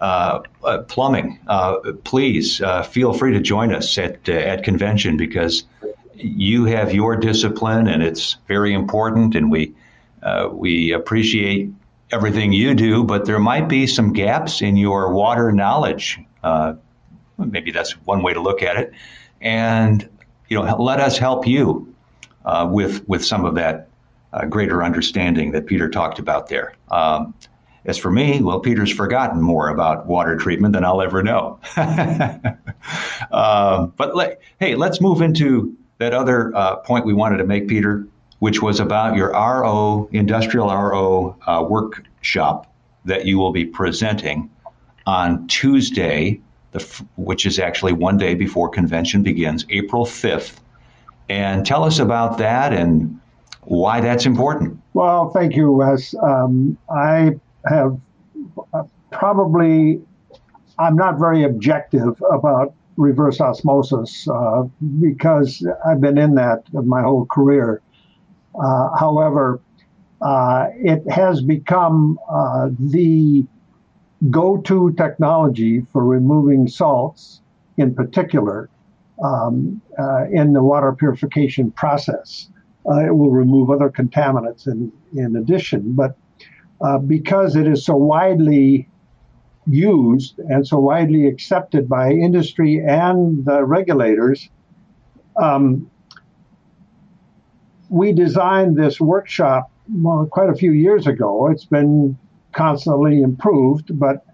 uh, 0.00 0.40
uh, 0.64 0.78
plumbing, 0.82 1.38
uh, 1.46 1.76
please 2.04 2.60
feel 2.88 3.12
free 3.12 3.32
to 3.32 3.40
join 3.40 3.72
us 3.74 3.96
at 3.98 4.28
at 4.28 4.62
convention 4.62 5.16
because 5.16 5.64
you 6.14 6.64
have 6.64 6.94
your 6.94 7.16
discipline 7.16 7.88
and 7.88 8.02
it's 8.02 8.36
very 8.48 8.72
important, 8.72 9.34
and 9.34 9.50
we 9.50 9.74
we 10.52 10.92
appreciate 10.92 11.70
everything 12.12 12.52
you 12.52 12.74
do, 12.74 13.02
but 13.02 13.24
there 13.24 13.38
might 13.38 13.68
be 13.68 13.86
some 13.86 14.12
gaps 14.12 14.62
in 14.62 14.76
your 14.76 15.12
water 15.12 15.50
knowledge. 15.52 16.20
maybe 17.38 17.70
that's 17.70 17.92
one 18.06 18.22
way 18.22 18.32
to 18.32 18.40
look 18.40 18.62
at 18.62 18.76
it, 18.76 18.92
and 19.40 20.08
you 20.48 20.56
know, 20.56 20.76
let 20.76 21.00
us 21.00 21.18
help 21.18 21.46
you 21.46 21.92
with 22.66 23.06
with 23.08 23.24
some 23.24 23.44
of 23.44 23.54
that 23.54 23.88
greater 24.44 24.84
understanding 24.84 25.52
that 25.52 25.66
Peter 25.66 25.88
talked 25.88 26.18
about 26.18 26.48
there. 26.48 26.74
Um, 26.90 27.32
as 27.86 27.96
for 27.96 28.10
me, 28.10 28.42
well, 28.42 28.60
Peter's 28.60 28.92
forgotten 28.92 29.40
more 29.40 29.68
about 29.68 30.06
water 30.06 30.36
treatment 30.36 30.74
than 30.74 30.84
I'll 30.84 31.00
ever 31.00 31.22
know. 31.22 31.58
uh, 31.76 33.86
but 33.96 34.16
let, 34.16 34.40
hey, 34.58 34.74
let's 34.74 35.00
move 35.00 35.22
into 35.22 35.76
that 35.98 36.12
other 36.12 36.54
uh, 36.54 36.76
point 36.76 37.06
we 37.06 37.14
wanted 37.14 37.38
to 37.38 37.44
make, 37.44 37.68
Peter, 37.68 38.06
which 38.40 38.60
was 38.60 38.80
about 38.80 39.16
your 39.16 39.30
RO, 39.30 40.08
industrial 40.12 40.68
RO 40.68 41.36
uh, 41.46 41.64
workshop 41.66 42.70
that 43.04 43.24
you 43.24 43.38
will 43.38 43.52
be 43.52 43.64
presenting 43.64 44.50
on 45.06 45.46
Tuesday, 45.46 46.40
the, 46.72 47.04
which 47.16 47.46
is 47.46 47.60
actually 47.60 47.92
one 47.92 48.18
day 48.18 48.34
before 48.34 48.68
convention 48.68 49.22
begins, 49.22 49.64
April 49.70 50.04
5th. 50.04 50.56
And 51.28 51.64
tell 51.64 51.84
us 51.84 52.00
about 52.00 52.38
that 52.38 52.72
and 52.72 53.20
why 53.66 54.00
that's 54.00 54.26
important. 54.26 54.80
Well, 54.94 55.30
thank 55.30 55.56
you, 55.56 55.72
Wes. 55.72 56.14
Um, 56.22 56.78
I 56.88 57.32
have 57.66 57.98
uh, 58.72 58.84
probably, 59.10 60.00
I'm 60.78 60.96
not 60.96 61.18
very 61.18 61.42
objective 61.44 62.22
about 62.32 62.74
reverse 62.96 63.40
osmosis 63.40 64.26
uh, 64.28 64.62
because 65.00 65.66
I've 65.86 66.00
been 66.00 66.16
in 66.16 66.34
that 66.36 66.62
my 66.72 67.02
whole 67.02 67.26
career. 67.26 67.82
Uh, 68.58 68.96
however, 68.98 69.60
uh, 70.22 70.68
it 70.76 71.08
has 71.10 71.42
become 71.42 72.18
uh, 72.30 72.70
the 72.78 73.44
go 74.30 74.56
to 74.58 74.92
technology 74.92 75.84
for 75.92 76.04
removing 76.04 76.68
salts, 76.68 77.42
in 77.76 77.94
particular, 77.94 78.70
um, 79.22 79.82
uh, 79.98 80.24
in 80.30 80.52
the 80.52 80.62
water 80.62 80.92
purification 80.92 81.70
process. 81.72 82.48
It 82.88 83.16
will 83.16 83.30
remove 83.30 83.70
other 83.70 83.90
contaminants 83.90 84.66
in, 84.66 84.92
in 85.14 85.36
addition, 85.36 85.92
but 85.92 86.16
uh, 86.80 86.98
because 86.98 87.56
it 87.56 87.66
is 87.66 87.84
so 87.84 87.96
widely 87.96 88.88
used 89.66 90.38
and 90.38 90.66
so 90.66 90.78
widely 90.78 91.26
accepted 91.26 91.88
by 91.88 92.10
industry 92.10 92.82
and 92.86 93.44
the 93.44 93.64
regulators, 93.64 94.48
um, 95.36 95.90
we 97.88 98.12
designed 98.12 98.76
this 98.76 99.00
workshop 99.00 99.70
well, 99.92 100.26
quite 100.26 100.50
a 100.50 100.54
few 100.54 100.72
years 100.72 101.06
ago. 101.06 101.48
It's 101.48 101.64
been 101.64 102.18
constantly 102.52 103.22
improved, 103.22 103.98
but 103.98 104.24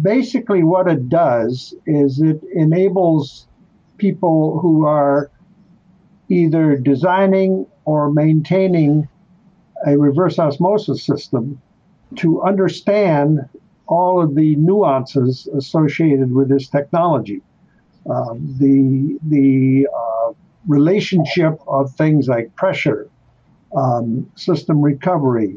basically, 0.00 0.62
what 0.62 0.88
it 0.88 1.08
does 1.08 1.74
is 1.86 2.20
it 2.20 2.40
enables 2.54 3.48
people 3.96 4.58
who 4.60 4.84
are 4.84 5.30
either 6.28 6.76
designing 6.76 7.66
or 7.86 8.12
maintaining 8.12 9.08
a 9.86 9.96
reverse 9.96 10.38
osmosis 10.38 11.02
system 11.02 11.60
to 12.16 12.42
understand 12.42 13.48
all 13.86 14.20
of 14.20 14.34
the 14.34 14.56
nuances 14.56 15.48
associated 15.56 16.32
with 16.32 16.48
this 16.48 16.68
technology. 16.68 17.40
Um, 18.10 18.54
the 18.58 19.18
the 19.28 19.88
uh, 19.92 20.32
relationship 20.68 21.58
of 21.66 21.92
things 21.94 22.28
like 22.28 22.54
pressure, 22.54 23.08
um, 23.76 24.30
system 24.36 24.80
recovery, 24.80 25.56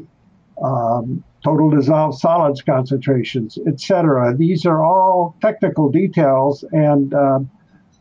um, 0.62 1.22
total 1.44 1.70
dissolved 1.70 2.18
solids 2.18 2.62
concentrations, 2.62 3.58
etc. 3.66 4.36
These 4.36 4.66
are 4.66 4.84
all 4.84 5.36
technical 5.40 5.90
details, 5.90 6.64
and 6.72 7.14
uh, 7.14 7.40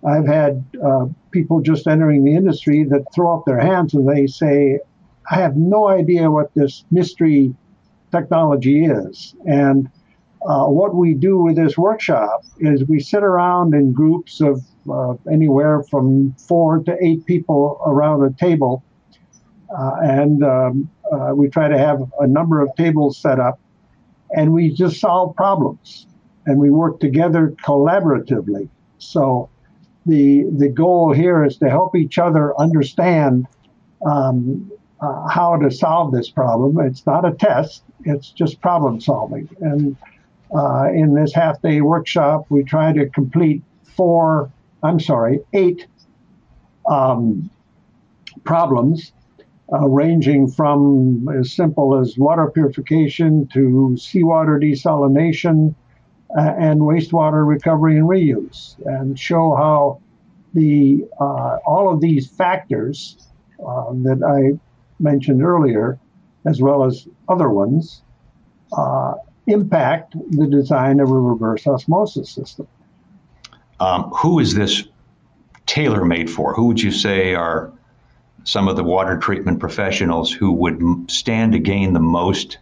I've 0.05 0.27
had 0.27 0.63
uh, 0.83 1.07
people 1.31 1.61
just 1.61 1.87
entering 1.87 2.23
the 2.23 2.35
industry 2.35 2.83
that 2.85 3.05
throw 3.13 3.37
up 3.37 3.45
their 3.45 3.59
hands 3.59 3.93
and 3.93 4.07
they 4.07 4.27
say, 4.27 4.79
"I 5.29 5.35
have 5.35 5.55
no 5.55 5.87
idea 5.87 6.29
what 6.31 6.53
this 6.53 6.85
mystery 6.91 7.53
technology 8.11 8.85
is. 8.85 9.35
And 9.45 9.89
uh, 10.47 10.65
what 10.65 10.95
we 10.95 11.13
do 11.13 11.37
with 11.39 11.55
this 11.55 11.77
workshop 11.77 12.43
is 12.59 12.85
we 12.85 12.99
sit 12.99 13.23
around 13.23 13.73
in 13.73 13.91
groups 13.91 14.41
of 14.41 14.63
uh, 14.89 15.15
anywhere 15.31 15.83
from 15.83 16.33
four 16.47 16.79
to 16.83 16.95
eight 17.01 17.25
people 17.25 17.81
around 17.85 18.23
a 18.23 18.33
table. 18.33 18.83
Uh, 19.77 19.95
and 20.01 20.43
um, 20.43 20.89
uh, 21.11 21.31
we 21.35 21.49
try 21.49 21.67
to 21.67 21.77
have 21.77 22.01
a 22.19 22.27
number 22.27 22.61
of 22.61 22.73
tables 22.75 23.17
set 23.17 23.39
up. 23.39 23.59
And 24.31 24.53
we 24.53 24.73
just 24.73 24.99
solve 24.99 25.35
problems. 25.35 26.07
And 26.45 26.57
we 26.57 26.71
work 26.71 26.99
together 26.99 27.53
collaboratively. 27.63 28.69
So 28.97 29.49
the, 30.05 30.45
the 30.57 30.69
goal 30.69 31.13
here 31.13 31.43
is 31.43 31.57
to 31.57 31.69
help 31.69 31.95
each 31.95 32.17
other 32.17 32.59
understand 32.59 33.47
um, 34.05 34.71
uh, 35.01 35.27
how 35.27 35.57
to 35.57 35.71
solve 35.71 36.11
this 36.11 36.29
problem. 36.29 36.79
It's 36.79 37.05
not 37.05 37.25
a 37.25 37.31
test, 37.31 37.83
it's 38.05 38.29
just 38.29 38.61
problem 38.61 38.99
solving. 38.99 39.49
And 39.61 39.97
uh, 40.55 40.87
in 40.93 41.13
this 41.13 41.33
half 41.33 41.61
day 41.61 41.81
workshop, 41.81 42.45
we 42.49 42.63
try 42.63 42.91
to 42.93 43.09
complete 43.09 43.63
four, 43.95 44.51
I'm 44.83 44.99
sorry, 44.99 45.41
eight 45.53 45.87
um, 46.89 47.49
problems. 48.43 49.11
Uh, 49.71 49.87
ranging 49.87 50.47
from 50.49 51.29
as 51.39 51.53
simple 51.53 51.95
as 51.99 52.17
water 52.17 52.49
purification 52.49 53.47
to 53.53 53.95
seawater 53.97 54.59
desalination 54.59 55.75
uh, 56.37 56.53
and 56.57 56.79
wastewater 56.81 57.47
recovery 57.47 57.97
and 57.97 58.07
reuse, 58.07 58.75
and 58.85 59.17
show 59.17 59.55
how 59.55 60.01
the 60.53 61.05
uh, 61.19 61.57
all 61.65 61.91
of 61.91 62.01
these 62.01 62.27
factors 62.27 63.17
uh, 63.59 63.91
that 63.91 64.23
I 64.23 64.59
mentioned 64.99 65.43
earlier, 65.43 65.99
as 66.45 66.61
well 66.61 66.83
as 66.83 67.07
other 67.27 67.49
ones, 67.49 68.01
uh, 68.71 69.15
impact 69.47 70.15
the 70.31 70.47
design 70.47 70.99
of 70.99 71.09
a 71.09 71.19
reverse 71.19 71.65
osmosis 71.65 72.31
system. 72.31 72.67
Um, 73.79 74.11
who 74.11 74.39
is 74.39 74.53
this 74.53 74.83
tailor 75.65 76.05
made 76.05 76.29
for? 76.29 76.53
Who 76.53 76.65
would 76.67 76.81
you 76.81 76.91
say 76.91 77.33
are 77.33 77.71
some 78.43 78.67
of 78.67 78.75
the 78.75 78.83
water 78.83 79.17
treatment 79.17 79.59
professionals 79.59 80.31
who 80.31 80.51
would 80.51 81.09
stand 81.09 81.53
to 81.53 81.59
gain 81.59 81.93
the 81.93 81.99
most 81.99 82.57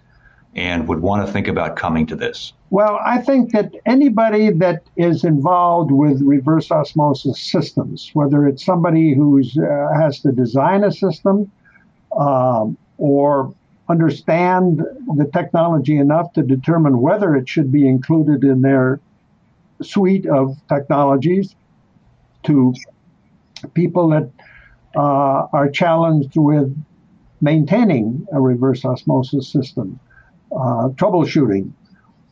and 0.57 0.87
would 0.87 1.01
want 1.01 1.25
to 1.25 1.31
think 1.31 1.47
about 1.47 1.75
coming 1.75 2.05
to 2.07 2.15
this? 2.15 2.51
Well, 2.71 2.99
I 3.05 3.19
think 3.21 3.51
that 3.51 3.71
anybody 3.85 4.49
that 4.49 4.83
is 4.97 5.23
involved 5.23 5.91
with 5.91 6.21
reverse 6.21 6.71
osmosis 6.71 7.39
systems, 7.39 8.09
whether 8.13 8.47
it's 8.47 8.65
somebody 8.65 9.13
who 9.13 9.39
uh, 9.39 9.93
has 9.93 10.19
to 10.21 10.31
design 10.31 10.83
a 10.83 10.91
system 10.91 11.49
um, 12.17 12.75
or 12.97 13.53
understand 13.87 14.79
the 15.15 15.29
technology 15.31 15.97
enough 15.97 16.33
to 16.33 16.41
determine 16.41 16.99
whether 16.99 17.35
it 17.35 17.47
should 17.47 17.71
be 17.71 17.87
included 17.87 18.43
in 18.43 18.61
their 18.61 18.99
suite 19.81 20.25
of 20.25 20.57
technologies, 20.67 21.55
to 22.43 22.73
people 23.73 24.09
that 24.09 24.29
uh, 24.95 25.47
are 25.53 25.69
challenged 25.69 26.35
with 26.35 26.75
maintaining 27.41 28.25
a 28.33 28.41
reverse 28.41 28.83
osmosis 28.83 29.51
system, 29.51 29.99
troubleshooting, 30.51 31.71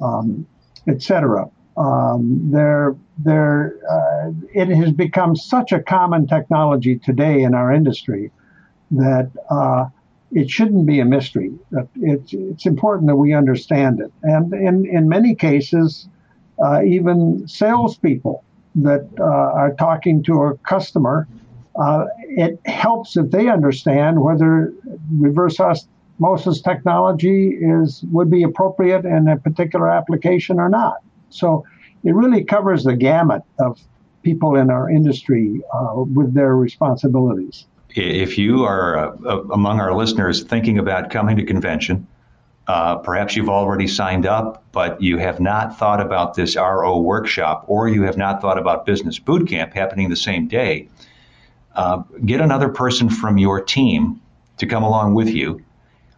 um, 0.01 0.45
etc. 0.87 1.49
Um, 1.77 2.51
there, 2.51 2.95
there, 3.17 3.75
uh, 3.89 4.31
it 4.53 4.69
has 4.69 4.91
become 4.91 5.35
such 5.35 5.71
a 5.71 5.81
common 5.81 6.25
technology 6.25 6.97
today 6.97 7.43
in 7.43 7.53
our 7.53 7.73
industry 7.73 8.31
that 8.91 9.29
uh, 9.49 9.87
it 10.31 10.49
shouldn't 10.49 10.85
be 10.85 10.99
a 10.99 11.05
mystery. 11.05 11.51
It's, 11.97 12.33
it's 12.33 12.65
important 12.65 13.07
that 13.07 13.17
we 13.17 13.33
understand 13.33 13.99
it. 13.99 14.11
And 14.23 14.53
in, 14.53 14.85
in 14.85 15.09
many 15.09 15.35
cases, 15.35 16.07
uh, 16.63 16.81
even 16.83 17.45
salespeople 17.47 18.43
that 18.75 19.07
uh, 19.19 19.23
are 19.23 19.73
talking 19.73 20.23
to 20.23 20.43
a 20.43 20.57
customer, 20.59 21.27
uh, 21.75 22.05
it 22.21 22.59
helps 22.65 23.17
if 23.17 23.31
they 23.31 23.49
understand 23.49 24.21
whether 24.21 24.73
reverse 25.11 25.59
osmosis 26.15 26.61
technology 26.61 27.49
is 27.49 28.03
would 28.11 28.29
be 28.29 28.43
appropriate 28.43 29.05
in 29.05 29.27
a 29.27 29.37
particular 29.37 29.89
application 29.89 30.59
or 30.59 30.69
not. 30.69 30.97
So 31.29 31.65
it 32.03 32.13
really 32.13 32.43
covers 32.43 32.83
the 32.83 32.95
gamut 32.95 33.43
of 33.59 33.79
people 34.23 34.55
in 34.55 34.69
our 34.69 34.89
industry 34.89 35.61
uh, 35.73 35.93
with 35.95 36.33
their 36.33 36.55
responsibilities 36.55 37.65
if 37.95 38.37
you 38.37 38.63
are 38.63 38.97
uh, 38.97 39.41
among 39.51 39.79
our 39.79 39.95
listeners 39.95 40.43
thinking 40.43 40.77
about 40.77 41.09
coming 41.09 41.37
to 41.37 41.43
convention, 41.43 42.07
uh, 42.67 42.97
perhaps 42.97 43.35
you've 43.35 43.49
already 43.49 43.87
signed 43.87 44.25
up, 44.25 44.63
but 44.71 45.01
you 45.01 45.17
have 45.17 45.39
not 45.39 45.77
thought 45.77 46.01
about 46.01 46.33
this 46.33 46.55
RO 46.55 46.99
workshop, 46.99 47.63
or 47.67 47.87
you 47.87 48.03
have 48.03 48.17
not 48.17 48.41
thought 48.41 48.57
about 48.57 48.85
business 48.85 49.19
boot 49.19 49.47
camp 49.47 49.73
happening 49.73 50.09
the 50.09 50.15
same 50.15 50.47
day. 50.47 50.89
Uh, 51.75 52.01
get 52.25 52.41
another 52.41 52.69
person 52.69 53.09
from 53.09 53.37
your 53.37 53.61
team 53.61 54.19
to 54.57 54.65
come 54.65 54.83
along 54.83 55.13
with 55.13 55.29
you. 55.29 55.63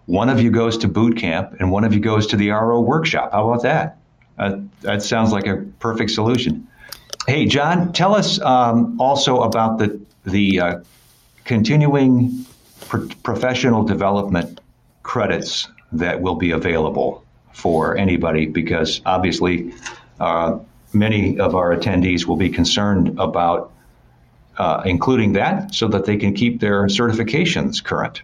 One 0.08 0.30
of 0.30 0.42
you 0.42 0.52
goes 0.52 0.78
to 0.80 0.88
boot 0.88 1.18
camp, 1.18 1.58
and 1.60 1.70
one 1.70 1.84
of 1.84 1.94
you 1.94 2.00
goes 2.00 2.28
to 2.28 2.38
the 2.38 2.50
RO 2.50 2.80
workshop. 2.80 3.34
How 3.34 3.50
about 3.50 3.64
that? 3.64 3.98
Uh, 4.38 4.62
that 4.82 5.04
sounds 5.04 5.32
like 5.32 5.48
a 5.48 5.58
perfect 5.80 6.12
solution. 6.12 6.68
Hey, 7.28 7.46
John, 7.46 7.92
tell 7.92 8.16
us 8.16 8.40
um, 8.42 9.00
also 9.00 9.42
about 9.42 9.80
the 9.80 10.00
the 10.24 10.60
uh, 10.60 10.80
continuing 11.44 12.46
pro- 12.88 13.08
professional 13.24 13.84
development 13.84 14.62
credits 15.04 15.68
that 15.92 16.22
will 16.22 16.36
be 16.36 16.52
available 16.52 17.24
for 17.52 17.98
anybody 17.98 18.46
because 18.46 19.02
obviously 19.06 19.74
uh, 20.20 20.60
many 20.94 21.40
of 21.40 21.56
our 21.56 21.76
attendees 21.76 22.26
will 22.26 22.36
be 22.38 22.50
concerned 22.50 23.20
about 23.20 23.72
uh, 24.58 24.82
including 24.86 25.34
that 25.34 25.74
so 25.74 25.88
that 25.88 26.06
they 26.06 26.18
can 26.18 26.34
keep 26.34 26.60
their 26.60 26.84
certifications 26.86 27.84
current. 27.84 28.22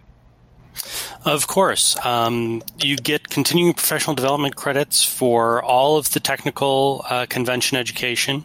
Of 1.24 1.46
course. 1.46 1.96
Um, 2.04 2.62
you 2.78 2.96
get 2.96 3.28
continuing 3.28 3.74
professional 3.74 4.14
development 4.14 4.56
credits 4.56 5.04
for 5.04 5.62
all 5.62 5.96
of 5.96 6.12
the 6.12 6.20
technical 6.20 7.04
uh, 7.08 7.26
convention 7.26 7.78
education. 7.78 8.44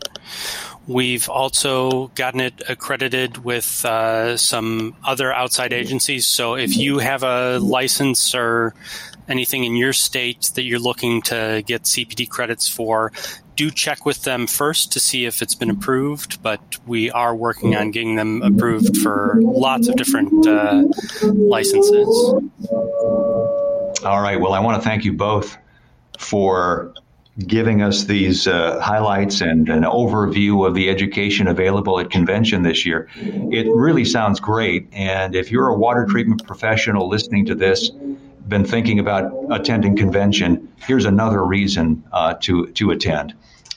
We've 0.87 1.29
also 1.29 2.07
gotten 2.15 2.39
it 2.39 2.63
accredited 2.67 3.37
with 3.43 3.85
uh, 3.85 4.37
some 4.37 4.95
other 5.03 5.31
outside 5.31 5.71
agencies. 5.71 6.25
So 6.25 6.55
if 6.55 6.75
you 6.77 6.97
have 6.97 7.21
a 7.21 7.59
license 7.59 8.33
or 8.33 8.73
anything 9.27 9.65
in 9.65 9.75
your 9.75 9.93
state 9.93 10.49
that 10.55 10.63
you're 10.63 10.79
looking 10.79 11.21
to 11.23 11.63
get 11.65 11.83
CPD 11.83 12.27
credits 12.27 12.67
for, 12.67 13.11
do 13.59 13.69
check 13.69 14.05
with 14.05 14.23
them 14.23 14.47
first 14.47 14.93
to 14.93 15.01
see 15.01 15.25
if 15.25 15.41
it's 15.41 15.53
been 15.53 15.69
approved. 15.69 16.41
But 16.41 16.61
we 16.87 17.11
are 17.11 17.35
working 17.35 17.75
on 17.75 17.91
getting 17.91 18.15
them 18.15 18.41
approved 18.41 18.95
for 18.99 19.37
lots 19.41 19.89
of 19.89 19.97
different 19.97 20.47
uh, 20.47 20.85
licenses. 21.23 22.07
All 24.05 24.21
right. 24.21 24.39
Well, 24.39 24.53
I 24.53 24.61
want 24.61 24.81
to 24.81 24.89
thank 24.89 25.03
you 25.03 25.11
both 25.11 25.57
for 26.17 26.93
giving 27.47 27.81
us 27.81 28.05
these 28.05 28.47
uh, 28.47 28.79
highlights 28.79 29.41
and 29.41 29.67
an 29.67 29.83
overview 29.83 30.65
of 30.65 30.73
the 30.73 30.89
education 30.89 31.45
available 31.49 31.99
at 31.99 32.09
convention 32.09 32.63
this 32.63 32.85
year. 32.85 33.09
It 33.17 33.67
really 33.75 34.05
sounds 34.05 34.39
great. 34.39 34.87
And 34.93 35.35
if 35.35 35.51
you're 35.51 35.67
a 35.67 35.75
water 35.75 36.05
treatment 36.05 36.47
professional 36.47 37.09
listening 37.09 37.45
to 37.47 37.55
this, 37.55 37.91
been 38.49 38.65
thinking 38.65 38.99
about 38.99 39.31
attending 39.51 39.95
convention, 39.95 40.67
here's 40.85 41.05
another 41.05 41.45
reason 41.45 42.03
uh, 42.11 42.33
to 42.41 42.67
to 42.67 42.91
attend. 42.91 43.33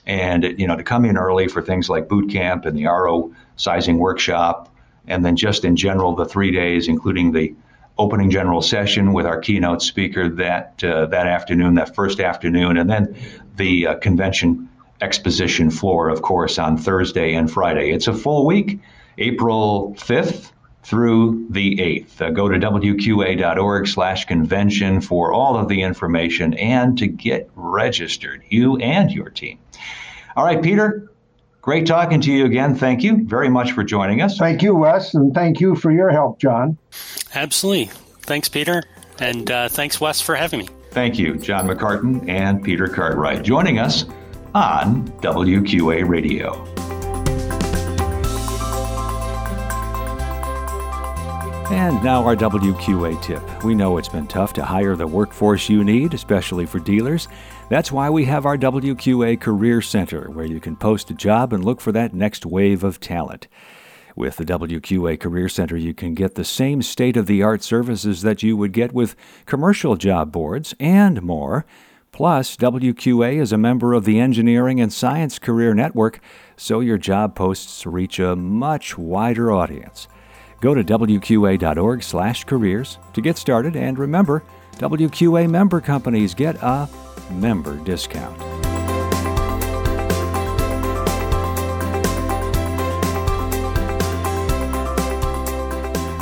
And 0.06 0.58
you 0.58 0.66
know, 0.66 0.76
to 0.76 0.82
come 0.82 1.04
in 1.04 1.16
early 1.16 1.46
for 1.46 1.62
things 1.62 1.88
like 1.88 2.08
boot 2.08 2.30
camp 2.30 2.64
and 2.64 2.76
the 2.76 2.86
RO 2.86 3.32
sizing 3.56 3.98
workshop, 3.98 4.74
and 5.06 5.24
then 5.24 5.36
just 5.36 5.64
in 5.64 5.76
general 5.76 6.16
the 6.16 6.24
three 6.24 6.50
days, 6.50 6.88
including 6.88 7.32
the 7.32 7.54
opening 7.98 8.30
general 8.30 8.62
session 8.62 9.12
with 9.12 9.26
our 9.26 9.38
keynote 9.38 9.82
speaker 9.82 10.28
that 10.28 10.82
uh, 10.82 11.06
that 11.06 11.26
afternoon, 11.26 11.74
that 11.74 11.94
first 11.94 12.18
afternoon, 12.18 12.76
and 12.76 12.90
then 12.90 13.14
the 13.56 13.86
uh, 13.86 13.94
convention 13.96 14.68
exposition 15.00 15.70
floor, 15.70 16.08
of 16.08 16.22
course, 16.22 16.58
on 16.58 16.76
Thursday 16.76 17.34
and 17.34 17.50
Friday. 17.50 17.90
It's 17.90 18.08
a 18.08 18.14
full 18.14 18.46
week, 18.46 18.80
April 19.18 19.94
5th 19.98 20.52
through 20.82 21.46
the 21.50 21.76
8th. 21.76 22.20
Uh, 22.20 22.30
go 22.30 22.48
to 22.48 22.58
wqa.org 22.58 23.86
slash 23.86 24.24
convention 24.24 25.00
for 25.00 25.32
all 25.32 25.56
of 25.56 25.68
the 25.68 25.82
information 25.82 26.54
and 26.54 26.98
to 26.98 27.06
get 27.06 27.48
registered, 27.54 28.42
you 28.48 28.76
and 28.78 29.10
your 29.10 29.30
team. 29.30 29.58
All 30.36 30.44
right, 30.44 30.62
Peter, 30.62 31.10
great 31.60 31.86
talking 31.86 32.20
to 32.22 32.32
you 32.32 32.46
again. 32.46 32.74
Thank 32.74 33.02
you 33.02 33.24
very 33.24 33.48
much 33.48 33.72
for 33.72 33.84
joining 33.84 34.22
us. 34.22 34.38
Thank 34.38 34.62
you, 34.62 34.74
Wes, 34.74 35.14
and 35.14 35.32
thank 35.34 35.60
you 35.60 35.76
for 35.76 35.90
your 35.90 36.10
help, 36.10 36.38
John. 36.40 36.78
Absolutely. 37.34 37.86
Thanks, 38.22 38.48
Peter. 38.48 38.82
And 39.18 39.50
uh, 39.50 39.68
thanks, 39.68 40.00
Wes, 40.00 40.20
for 40.20 40.34
having 40.34 40.60
me. 40.60 40.68
Thank 40.90 41.18
you, 41.18 41.36
John 41.36 41.66
McCartan 41.66 42.28
and 42.28 42.62
Peter 42.62 42.88
Cartwright, 42.88 43.42
joining 43.42 43.78
us 43.78 44.04
on 44.54 45.08
WQA 45.20 46.06
Radio. 46.06 46.71
And 51.72 52.04
now 52.04 52.22
our 52.26 52.36
WQA 52.36 53.22
tip. 53.22 53.64
We 53.64 53.74
know 53.74 53.96
it's 53.96 54.06
been 54.06 54.26
tough 54.26 54.52
to 54.52 54.62
hire 54.62 54.94
the 54.94 55.06
workforce 55.06 55.70
you 55.70 55.82
need, 55.82 56.12
especially 56.12 56.66
for 56.66 56.78
dealers. 56.78 57.28
That's 57.70 57.90
why 57.90 58.10
we 58.10 58.26
have 58.26 58.44
our 58.44 58.58
WQA 58.58 59.40
Career 59.40 59.80
Center, 59.80 60.30
where 60.30 60.44
you 60.44 60.60
can 60.60 60.76
post 60.76 61.10
a 61.10 61.14
job 61.14 61.50
and 61.50 61.64
look 61.64 61.80
for 61.80 61.90
that 61.90 62.12
next 62.12 62.44
wave 62.44 62.84
of 62.84 63.00
talent. 63.00 63.48
With 64.14 64.36
the 64.36 64.44
WQA 64.44 65.18
Career 65.18 65.48
Center, 65.48 65.78
you 65.78 65.94
can 65.94 66.12
get 66.12 66.34
the 66.34 66.44
same 66.44 66.82
state 66.82 67.16
of 67.16 67.24
the 67.24 67.42
art 67.42 67.62
services 67.62 68.20
that 68.20 68.42
you 68.42 68.54
would 68.54 68.72
get 68.72 68.92
with 68.92 69.16
commercial 69.46 69.96
job 69.96 70.30
boards 70.30 70.74
and 70.78 71.22
more. 71.22 71.64
Plus, 72.12 72.54
WQA 72.54 73.40
is 73.40 73.50
a 73.50 73.56
member 73.56 73.94
of 73.94 74.04
the 74.04 74.20
Engineering 74.20 74.78
and 74.78 74.92
Science 74.92 75.38
Career 75.38 75.72
Network, 75.72 76.20
so 76.54 76.80
your 76.80 76.98
job 76.98 77.34
posts 77.34 77.86
reach 77.86 78.18
a 78.18 78.36
much 78.36 78.98
wider 78.98 79.50
audience. 79.50 80.06
Go 80.62 80.74
to 80.74 80.82
wqa.org/careers 80.84 82.98
to 83.12 83.20
get 83.20 83.36
started 83.36 83.76
and 83.76 83.98
remember, 83.98 84.44
WQA 84.78 85.50
member 85.50 85.80
companies 85.80 86.34
get 86.34 86.54
a 86.62 86.88
member 87.32 87.76
discount. 87.78 88.38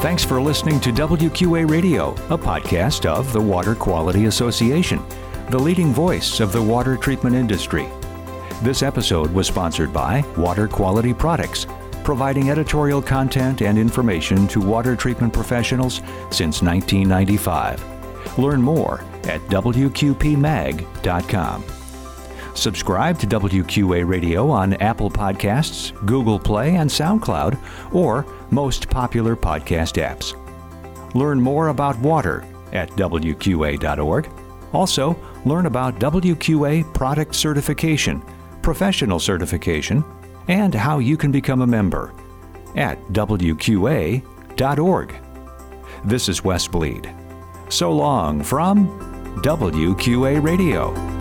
Thanks 0.00 0.24
for 0.24 0.40
listening 0.40 0.80
to 0.80 0.90
WQA 0.90 1.68
Radio, 1.68 2.12
a 2.30 2.38
podcast 2.38 3.04
of 3.04 3.30
the 3.34 3.40
Water 3.40 3.74
Quality 3.74 4.24
Association, 4.24 5.04
the 5.50 5.58
leading 5.58 5.92
voice 5.92 6.40
of 6.40 6.52
the 6.52 6.62
water 6.62 6.96
treatment 6.96 7.36
industry. 7.36 7.86
This 8.62 8.82
episode 8.82 9.30
was 9.34 9.46
sponsored 9.46 9.92
by 9.92 10.24
Water 10.38 10.66
Quality 10.66 11.12
Products, 11.12 11.66
providing 12.04 12.50
editorial 12.50 13.00
content 13.02 13.62
and 13.62 13.78
information 13.78 14.46
to 14.48 14.60
water 14.60 14.96
treatment 14.96 15.32
professionals 15.32 16.02
since 16.30 16.62
1995. 16.62 18.38
Learn 18.38 18.60
more 18.62 19.02
at 19.24 19.40
WQPMag.com. 19.48 20.84
Subscribe 22.54 23.18
to 23.18 23.26
WQA 23.26 24.06
Radio 24.06 24.50
on 24.50 24.74
Apple 24.74 25.10
Podcasts, 25.10 25.92
Google 26.04 26.38
Play, 26.38 26.76
and 26.76 26.90
SoundCloud, 26.90 27.58
or 27.94 28.26
most 28.50 28.90
popular 28.90 29.36
podcast 29.36 29.94
apps. 30.02 30.34
Learn 31.14 31.40
more 31.40 31.68
about 31.68 31.98
water 32.00 32.44
at 32.72 32.90
WQA.org. 32.90 34.28
Also, 34.72 35.16
learn 35.44 35.66
about 35.66 35.98
WQA 35.98 36.92
product 36.94 37.34
certification, 37.34 38.22
professional 38.62 39.18
certification, 39.18 40.04
and 40.48 40.74
how 40.74 40.98
you 40.98 41.16
can 41.16 41.30
become 41.30 41.62
a 41.62 41.66
member 41.66 42.12
at 42.76 42.98
WQA.org. 43.12 44.24
This 46.04 46.28
is 46.28 46.44
Wes 46.44 46.68
Bleed. 46.68 47.12
So 47.68 47.92
long 47.92 48.42
from 48.42 48.88
WQA 49.42 50.42
Radio. 50.42 51.19